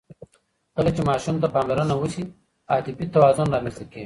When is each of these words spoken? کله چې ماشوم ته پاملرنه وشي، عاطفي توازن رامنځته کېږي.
کله 0.75 0.89
چې 0.95 1.01
ماشوم 1.09 1.35
ته 1.41 1.47
پاملرنه 1.55 1.95
وشي، 1.97 2.23
عاطفي 2.71 3.05
توازن 3.15 3.47
رامنځته 3.55 3.83
کېږي. 3.91 3.99